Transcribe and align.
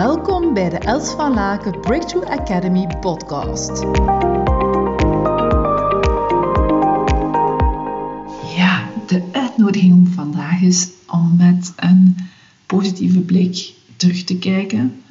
Welkom 0.00 0.54
bij 0.54 0.68
de 0.68 0.78
Els 0.78 1.10
van 1.10 1.34
Laken 1.34 1.80
Breakthrough 1.80 2.30
Academy 2.30 2.86
podcast. 3.00 3.80
Ja, 8.56 8.88
de 9.06 9.22
uitnodiging 9.32 10.08
vandaag 10.08 10.60
is 10.60 10.88
om 11.06 11.36
met 11.36 11.72
een 11.76 12.16
positieve 12.66 13.20
blik 13.20 13.74
terug 13.96 14.24
te 14.24 14.38
kijken 14.38 15.02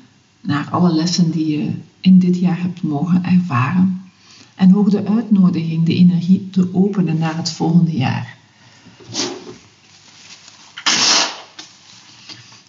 naar 0.41 0.67
alle 0.71 0.93
lessen 0.93 1.31
die 1.31 1.57
je 1.57 1.71
in 1.99 2.19
dit 2.19 2.37
jaar 2.39 2.61
hebt 2.61 2.83
mogen 2.83 3.23
ervaren. 3.23 4.01
En 4.55 4.75
ook 4.75 4.91
de 4.91 5.05
uitnodiging, 5.05 5.85
de 5.85 5.95
energie 5.95 6.49
te 6.49 6.69
openen 6.73 7.17
naar 7.17 7.37
het 7.37 7.51
volgende 7.51 7.97
jaar. 7.97 8.38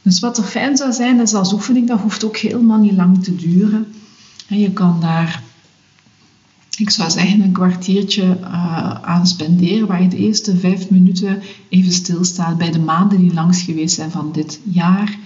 Dus 0.02 0.20
wat 0.20 0.38
er 0.38 0.44
fijn 0.44 0.76
zou 0.76 0.92
zijn, 0.92 1.20
is 1.20 1.34
als 1.34 1.52
oefening, 1.52 1.88
dat 1.88 2.00
hoeft 2.00 2.24
ook 2.24 2.36
helemaal 2.36 2.78
niet 2.78 2.92
lang 2.92 3.24
te 3.24 3.36
duren. 3.36 3.86
En 4.48 4.58
je 4.58 4.70
kan 4.70 5.00
daar, 5.00 5.42
ik 6.76 6.90
zou 6.90 7.10
zeggen, 7.10 7.40
een 7.40 7.52
kwartiertje 7.52 8.38
uh, 8.40 8.94
aan 9.02 9.26
spenderen, 9.26 9.86
waar 9.86 10.02
je 10.02 10.08
de 10.08 10.16
eerste 10.16 10.56
vijf 10.56 10.90
minuten 10.90 11.42
even 11.68 11.92
stilstaat 11.92 12.58
bij 12.58 12.70
de 12.70 12.78
maanden 12.78 13.18
die 13.18 13.34
langs 13.34 13.62
geweest 13.62 13.94
zijn 13.94 14.10
van 14.10 14.32
dit 14.32 14.60
jaar. 14.64 15.18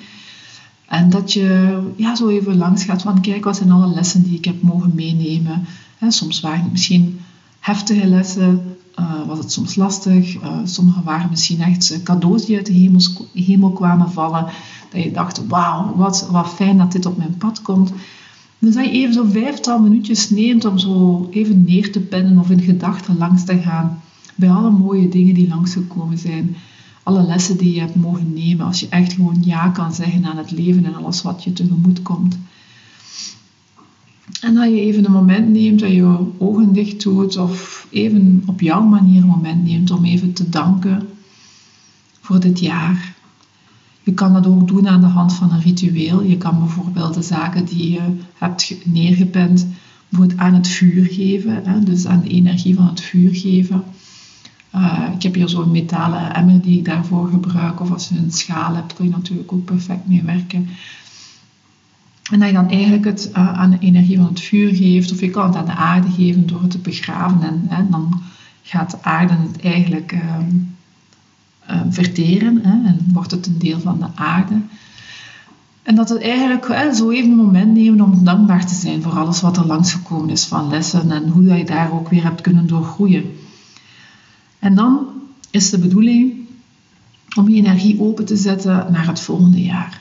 En 0.87 1.11
dat 1.11 1.33
je 1.33 1.79
ja, 1.97 2.15
zo 2.15 2.29
even 2.29 2.57
langs 2.57 2.85
gaat 2.85 3.03
van, 3.03 3.21
kijk, 3.21 3.45
wat 3.45 3.57
zijn 3.57 3.71
alle 3.71 3.95
lessen 3.95 4.23
die 4.23 4.37
ik 4.37 4.45
heb 4.45 4.63
mogen 4.63 4.95
meenemen. 4.95 5.65
En 5.99 6.13
soms 6.13 6.41
waren 6.41 6.63
het 6.63 6.73
misschien 6.73 7.21
heftige 7.61 8.07
lessen, 8.07 8.74
uh, 8.99 9.27
was 9.27 9.39
het 9.39 9.53
soms 9.53 9.75
lastig. 9.75 10.43
Uh, 10.43 10.59
sommige 10.65 11.03
waren 11.03 11.31
misschien 11.31 11.61
echt 11.61 12.03
cadeaus 12.03 12.45
die 12.45 12.57
uit 12.57 12.67
de 12.67 12.73
hemel, 12.73 13.01
hemel 13.33 13.73
kwamen 13.73 14.11
vallen. 14.11 14.47
Dat 14.91 15.03
je 15.03 15.11
dacht, 15.11 15.47
wauw, 15.47 15.95
wat, 15.97 16.29
wat 16.31 16.49
fijn 16.49 16.79
dat 16.79 16.93
dit 16.93 17.07
op 17.07 17.17
mijn 17.17 17.37
pad 17.37 17.63
komt. 17.63 17.93
Dus 18.59 18.75
dat 18.75 18.85
je 18.85 18.91
even 18.91 19.15
zo'n 19.15 19.31
vijftal 19.31 19.81
minuutjes 19.81 20.31
neemt 20.31 20.65
om 20.65 20.79
zo 20.79 21.27
even 21.31 21.65
neer 21.65 21.93
te 21.93 22.01
pennen 22.01 22.39
of 22.39 22.51
in 22.51 22.61
gedachten 22.61 23.19
langs 23.19 23.45
te 23.45 23.59
gaan 23.59 24.01
bij 24.35 24.51
alle 24.51 24.71
mooie 24.71 25.09
dingen 25.09 25.35
die 25.35 25.49
langsgekomen 25.49 26.19
zijn. 26.19 26.57
Alle 27.03 27.23
lessen 27.23 27.57
die 27.57 27.75
je 27.75 27.81
hebt 27.81 27.95
mogen 27.95 28.33
nemen. 28.33 28.67
Als 28.67 28.81
je 28.81 28.89
echt 28.89 29.13
gewoon 29.13 29.43
ja 29.45 29.69
kan 29.69 29.93
zeggen 29.93 30.25
aan 30.25 30.37
het 30.37 30.51
leven 30.51 30.85
en 30.85 30.95
alles 30.95 31.23
wat 31.23 31.45
je 31.45 31.53
tegemoet 31.53 32.03
komt. 32.03 32.39
En 34.41 34.55
dat 34.55 34.71
je 34.71 34.81
even 34.81 35.05
een 35.05 35.13
moment 35.13 35.49
neemt, 35.49 35.81
dat 35.81 35.89
je 35.89 35.95
je 35.95 36.19
ogen 36.39 36.73
dicht 36.73 37.03
doet 37.03 37.37
of 37.37 37.87
even 37.91 38.43
op 38.47 38.61
jouw 38.61 38.83
manier 38.83 39.23
een 39.23 39.29
moment 39.29 39.65
neemt 39.65 39.91
om 39.91 40.05
even 40.05 40.33
te 40.33 40.49
danken 40.49 41.09
voor 42.21 42.41
dit 42.41 42.59
jaar. 42.61 43.15
Je 44.03 44.15
kan 44.15 44.33
dat 44.33 44.47
ook 44.47 44.69
doen 44.69 44.89
aan 44.89 45.01
de 45.01 45.07
hand 45.07 45.33
van 45.33 45.53
een 45.53 45.61
ritueel. 45.61 46.23
Je 46.23 46.37
kan 46.37 46.59
bijvoorbeeld 46.59 47.15
de 47.15 47.23
zaken 47.23 47.65
die 47.65 47.91
je 47.91 48.01
hebt 48.35 48.77
neergepend 48.85 49.67
aan 50.37 50.55
het 50.55 50.69
vuur 50.69 51.05
geven, 51.05 51.61
hè, 51.65 51.83
dus 51.83 52.07
aan 52.07 52.21
de 52.21 52.29
energie 52.29 52.75
van 52.75 52.87
het 52.87 53.01
vuur 53.01 53.35
geven. 53.35 53.85
Uh, 54.75 55.09
ik 55.15 55.23
heb 55.23 55.35
hier 55.35 55.49
zo'n 55.49 55.71
metalen 55.71 56.35
emmer 56.35 56.61
die 56.61 56.79
ik 56.79 56.85
daarvoor 56.85 57.29
gebruik, 57.29 57.81
of 57.81 57.91
als 57.91 58.09
je 58.09 58.17
een 58.17 58.33
schaal 58.33 58.75
hebt, 58.75 58.95
kun 58.95 59.05
je 59.05 59.11
natuurlijk 59.11 59.53
ook 59.53 59.65
perfect 59.65 60.07
mee 60.07 60.23
werken. 60.23 60.69
En 62.31 62.39
dat 62.39 62.49
je 62.49 62.55
dan 62.55 62.71
eigenlijk 62.71 63.05
het 63.05 63.31
uh, 63.31 63.59
aan 63.59 63.71
de 63.71 63.79
energie 63.79 64.17
van 64.17 64.27
het 64.27 64.41
vuur 64.41 64.75
geeft, 64.75 65.13
of 65.13 65.21
je 65.21 65.31
kan 65.31 65.47
het 65.47 65.57
aan 65.57 65.65
de 65.65 65.75
aarde 65.75 66.11
geven 66.11 66.47
door 66.47 66.63
het 66.63 66.71
te 66.71 66.79
begraven. 66.79 67.67
En, 67.69 67.91
dan 67.91 68.23
gaat 68.63 68.91
de 68.91 69.03
aarde 69.03 69.35
het 69.35 69.61
eigenlijk 69.61 70.13
uh, 70.13 70.37
uh, 71.71 71.81
verteren 71.89 72.61
hè, 72.63 72.89
en 72.89 73.07
wordt 73.13 73.31
het 73.31 73.47
een 73.47 73.59
deel 73.59 73.81
van 73.81 73.99
de 73.99 74.07
aarde. 74.15 74.61
En 75.83 75.95
dat 75.95 76.09
het 76.09 76.23
eigenlijk 76.23 76.95
zo 76.95 77.11
even 77.11 77.31
een 77.31 77.37
moment 77.37 77.75
nemen 77.75 78.01
om 78.01 78.25
dankbaar 78.25 78.67
te 78.67 78.75
zijn 78.75 79.03
voor 79.03 79.19
alles 79.19 79.41
wat 79.41 79.57
er 79.57 79.67
langsgekomen 79.67 80.31
is 80.31 80.45
van 80.45 80.69
lessen 80.69 81.11
en 81.11 81.29
hoe 81.29 81.45
dat 81.45 81.59
je 81.59 81.65
daar 81.65 81.93
ook 81.93 82.09
weer 82.09 82.23
hebt 82.23 82.41
kunnen 82.41 82.67
doorgroeien. 82.67 83.25
En 84.59 84.75
dan 84.75 85.07
is 85.51 85.71
de 85.71 85.79
bedoeling 85.79 86.33
om 87.37 87.49
je 87.49 87.57
energie 87.57 88.01
open 88.01 88.25
te 88.25 88.37
zetten 88.37 88.87
naar 88.91 89.07
het 89.07 89.21
volgende 89.21 89.63
jaar. 89.63 90.01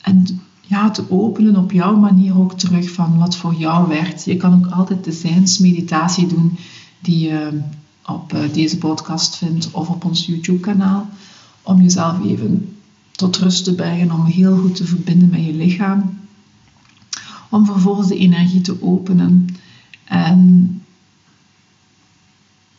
En 0.00 0.40
ja, 0.70 0.90
te 0.90 1.10
openen 1.10 1.56
op 1.56 1.72
jouw 1.72 1.96
manier 1.96 2.38
ook 2.38 2.52
terug 2.52 2.90
van 2.90 3.18
wat 3.18 3.36
voor 3.36 3.54
jou 3.54 3.88
werkt. 3.88 4.24
Je 4.24 4.36
kan 4.36 4.54
ook 4.54 4.72
altijd 4.72 5.04
de 5.04 5.12
zijnsmeditatie 5.12 6.26
doen 6.26 6.58
die 7.00 7.18
je 7.28 7.60
op 8.06 8.32
eh, 8.32 8.52
deze 8.52 8.78
podcast 8.78 9.36
vindt 9.36 9.70
of 9.70 9.88
op 9.88 10.04
ons 10.04 10.26
YouTube-kanaal. 10.26 11.08
Om 11.62 11.82
jezelf 11.82 12.24
even 12.24 12.76
tot 13.10 13.36
rust 13.36 13.64
te 13.64 13.74
brengen, 13.74 14.12
om 14.12 14.24
heel 14.24 14.56
goed 14.56 14.76
te 14.76 14.84
verbinden 14.84 15.28
met 15.28 15.44
je 15.44 15.54
lichaam. 15.54 16.18
Om 17.50 17.66
vervolgens 17.66 18.08
de 18.08 18.18
energie 18.18 18.60
te 18.60 18.82
openen 18.82 19.46
en 20.04 20.82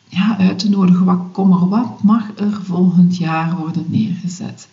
ja, 0.08 0.38
uit 0.38 0.58
te 0.58 0.68
nodigen 0.68 1.04
wat 1.04 1.20
kommer, 1.32 1.68
wat 1.68 2.02
mag 2.02 2.30
er 2.36 2.62
volgend 2.62 3.16
jaar 3.16 3.56
worden 3.56 3.84
neergezet. 3.88 4.68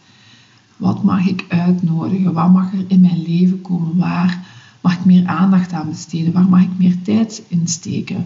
Wat 0.80 1.04
mag 1.04 1.28
ik 1.28 1.46
uitnodigen? 1.48 2.34
Wat 2.34 2.52
mag 2.52 2.74
er 2.74 2.86
in 2.88 3.02
mijn 3.02 3.22
leven 3.22 3.62
komen? 3.62 3.98
Waar 3.98 4.46
mag 4.82 4.94
ik 4.94 5.06
meer 5.06 5.28
aandacht 5.28 5.74
aan 5.74 5.90
besteden? 5.90 6.34
Waar 6.34 6.50
mag 6.50 6.62
ik 6.62 6.78
meer 6.78 7.02
tijd 7.02 7.44
in 7.48 7.68
steken? 7.68 8.26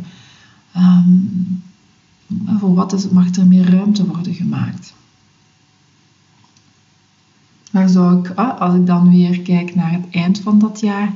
Um, 0.77 1.63
voor 2.59 2.73
wat 2.73 2.93
is, 2.93 3.09
mag 3.09 3.35
er 3.35 3.47
meer 3.47 3.69
ruimte 3.69 4.05
worden 4.07 4.33
gemaakt? 4.33 4.93
Waar 7.71 7.89
zou 7.89 8.19
ik, 8.19 8.31
ah, 8.35 8.59
als 8.59 8.75
ik 8.75 8.85
dan 8.85 9.09
weer 9.09 9.41
kijk 9.41 9.75
naar 9.75 9.91
het 9.91 10.05
eind 10.11 10.39
van 10.39 10.59
dat 10.59 10.79
jaar, 10.79 11.13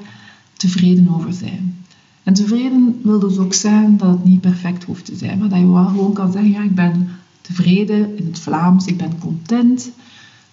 tevreden 0.53 1.09
over 1.09 1.33
zijn? 1.33 1.75
En 2.23 2.33
tevreden 2.33 2.99
wil 3.03 3.19
dus 3.19 3.37
ook 3.37 3.53
zijn 3.53 3.97
dat 3.97 4.09
het 4.09 4.23
niet 4.23 4.41
perfect 4.41 4.83
hoeft 4.83 5.05
te 5.05 5.15
zijn, 5.15 5.39
maar 5.39 5.49
dat 5.49 5.59
je 5.59 5.71
wel 5.71 5.85
gewoon 5.85 6.13
kan 6.13 6.31
zeggen, 6.31 6.51
ja, 6.51 6.61
ik 6.61 6.75
ben 6.75 7.09
tevreden 7.41 8.17
in 8.17 8.25
het 8.25 8.39
Vlaams, 8.39 8.85
ik 8.85 8.97
ben 8.97 9.19
content 9.19 9.91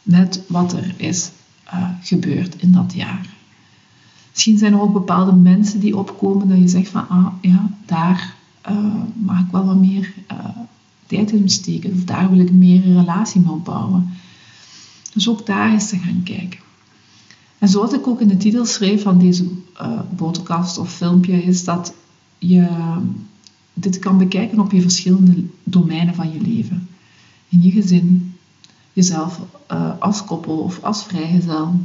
met 0.04 0.42
wat 0.48 0.72
er 0.72 0.94
is 0.96 1.30
uh, 1.66 1.88
gebeurd 2.02 2.62
in 2.62 2.72
dat 2.72 2.92
jaar. 2.96 3.26
Misschien 4.30 4.58
zijn 4.58 4.72
er 4.72 4.80
ook 4.80 4.92
bepaalde 4.92 5.32
mensen 5.32 5.80
die 5.80 5.96
opkomen 5.96 6.48
dat 6.48 6.58
je 6.58 6.68
zegt 6.68 6.88
van, 6.88 7.08
ah 7.08 7.26
ja, 7.40 7.70
daar 7.86 8.34
uh, 8.70 9.02
mag 9.14 9.40
ik 9.40 9.50
wel 9.50 9.64
wat 9.64 9.76
meer 9.76 10.14
uh, 10.32 10.38
tijd 11.06 11.30
in 11.32 11.48
steken. 11.48 11.92
Of 11.92 12.04
daar 12.04 12.30
wil 12.30 12.38
ik 12.38 12.52
meer 12.52 12.86
een 12.86 12.98
relatie 12.98 13.40
mee 13.40 13.50
opbouwen. 13.50 14.08
Dus 15.12 15.28
ook 15.28 15.46
daar 15.46 15.72
eens 15.72 15.88
te 15.88 15.98
gaan 15.98 16.22
kijken. 16.24 16.60
En 17.58 17.68
zoals 17.68 17.92
ik 17.92 18.06
ook 18.06 18.20
in 18.20 18.28
de 18.28 18.36
titel 18.36 18.64
schreef 18.64 19.02
van 19.02 19.18
deze 19.18 19.48
uh, 19.80 20.00
podcast 20.16 20.78
of 20.78 20.92
filmpje, 20.92 21.42
is 21.42 21.64
dat 21.64 21.94
je 22.38 22.68
dit 23.74 23.98
kan 23.98 24.18
bekijken 24.18 24.60
op 24.60 24.72
je 24.72 24.80
verschillende 24.80 25.44
domeinen 25.64 26.14
van 26.14 26.32
je 26.32 26.40
leven. 26.40 26.88
In 27.48 27.62
je 27.62 27.70
gezin, 27.70 28.33
jezelf 28.94 29.40
uh, 29.72 29.90
als 29.98 30.24
koppel 30.24 30.58
of 30.58 30.82
als 30.82 31.04
vrijgezel. 31.04 31.80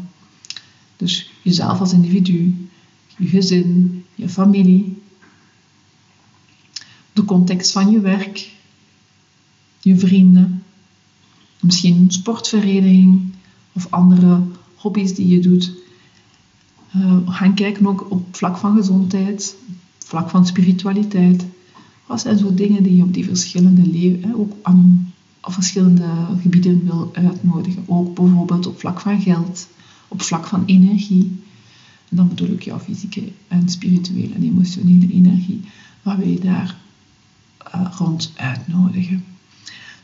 Dus 0.96 1.32
jezelf 1.42 1.80
als 1.80 1.94
individu, 1.94 2.70
je 3.18 3.28
gezin, 3.28 4.06
je 4.16 4.30
familie, 4.30 5.02
de 7.14 7.26
context 7.26 7.72
van 7.72 7.92
je 7.92 8.00
werk, 8.00 8.52
je 9.82 9.98
vrienden, 9.98 10.64
misschien 11.60 11.96
een 11.96 12.12
sportvereniging 12.12 13.34
of 13.74 13.88
andere 13.90 14.42
hobby's 14.76 15.16
die 15.16 15.28
je 15.28 15.40
doet. 15.40 15.72
Uh, 16.96 17.18
gaan 17.26 17.54
kijken 17.54 17.88
ook 17.88 18.12
op 18.12 18.36
vlak 18.36 18.58
van 18.58 18.76
gezondheid, 18.76 19.56
vlak 19.98 20.30
van 20.30 20.46
spiritualiteit. 20.46 21.46
Wat 22.06 22.22
zijn 22.22 22.38
zo 22.38 22.54
dingen 22.54 22.84
die 22.84 22.96
je 22.96 23.04
op 23.04 23.14
die 23.14 23.26
verschillende 23.26 23.88
leven, 23.88 24.36
ook 24.36 24.54
aan 24.62 25.09
op 25.50 25.56
verschillende 25.56 26.06
gebieden 26.42 26.84
wil 26.86 27.10
uitnodigen. 27.14 27.84
Ook 27.86 28.16
bijvoorbeeld 28.16 28.68
op 28.68 28.80
vlak 28.80 29.00
van 29.00 29.22
geld, 29.22 29.68
op 30.08 30.22
vlak 30.22 30.46
van 30.46 30.64
energie. 30.66 31.42
En 32.10 32.16
dan 32.16 32.28
bedoel 32.28 32.50
ik 32.50 32.64
jouw 32.64 32.80
fysieke 32.80 33.32
en 33.48 33.70
spirituele 33.70 34.34
en 34.34 34.44
emotionele 34.44 35.14
energie. 35.14 35.62
Waar 36.02 36.18
wil 36.18 36.28
je 36.28 36.40
daar 36.40 36.76
uh, 37.76 37.92
rond 37.98 38.32
uitnodigen? 38.36 39.24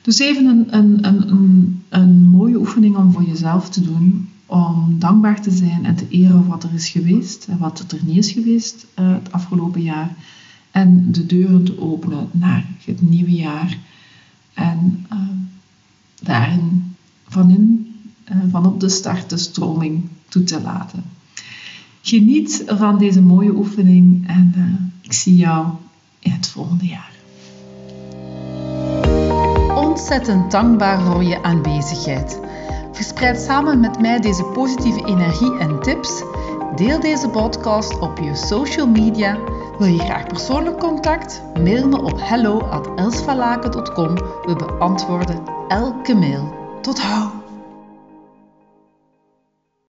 Dus 0.01 0.19
even 0.19 0.45
een, 0.45 0.77
een, 0.77 1.05
een, 1.05 1.83
een, 1.89 2.23
mooie 2.23 2.59
oefening 2.59 2.95
om 2.95 3.11
voor 3.11 3.23
jezelf 3.23 3.69
te 3.69 3.81
doen. 3.81 4.29
Om 4.45 4.95
dankbaar 4.99 5.41
te 5.41 5.51
zijn 5.51 5.85
en 5.85 5.95
te 5.95 6.07
eren 6.09 6.47
wat 6.47 6.63
er 6.63 6.73
is 6.73 6.89
geweest 6.89 7.47
en 7.47 7.57
wat 7.57 7.91
er 7.91 7.99
niet 8.03 8.17
is 8.17 8.31
geweest 8.31 8.85
uh, 8.99 9.13
het 9.13 9.31
afgelopen 9.31 9.81
jaar. 9.81 10.15
En 10.71 11.11
de 11.11 11.25
deuren 11.25 11.63
te 11.63 11.79
openen 11.79 12.29
naar 12.31 12.65
het 12.85 13.01
nieuwe 13.01 13.31
jaar. 13.31 13.77
En 14.55 15.05
uh, 15.13 15.19
daarin 16.21 16.95
van, 17.27 17.49
in, 17.49 17.95
uh, 18.31 18.37
van 18.49 18.65
op 18.65 18.79
de 18.79 18.89
start 18.89 19.29
de 19.29 19.37
stroming 19.37 20.09
toe 20.27 20.43
te 20.43 20.61
laten. 20.61 21.03
Geniet 22.01 22.63
van 22.67 22.97
deze 22.97 23.21
mooie 23.21 23.55
oefening 23.55 24.27
en 24.27 24.53
uh, 24.57 24.63
ik 25.01 25.13
zie 25.13 25.35
jou 25.35 25.67
in 26.19 26.31
het 26.31 26.47
volgende 26.47 26.85
jaar. 26.85 27.13
Ontzettend 29.75 30.51
dankbaar 30.51 31.01
voor 31.01 31.23
je 31.23 31.43
aanwezigheid. 31.43 32.39
Verspreid 32.91 33.39
samen 33.39 33.79
met 33.79 33.99
mij 33.99 34.19
deze 34.19 34.43
positieve 34.43 35.05
energie 35.05 35.57
en 35.57 35.81
tips. 35.81 36.23
Deel 36.75 36.99
deze 36.99 37.29
podcast 37.29 37.99
op 37.99 38.19
je 38.19 38.35
social 38.35 38.87
media. 38.87 39.37
Wil 39.77 39.87
je 39.87 39.99
graag 39.99 40.27
persoonlijk 40.27 40.79
contact? 40.79 41.41
Mail 41.59 41.87
me 41.87 42.01
op 42.01 42.21
hello@elsvalaken.com. 42.21 44.15
We 44.15 44.55
beantwoorden 44.57 45.43
elke 45.67 46.15
mail. 46.15 46.53
Tot 46.81 47.01
hou! 47.01 47.34